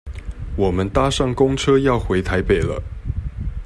[0.57, 2.81] 我們搭上公車要回台北了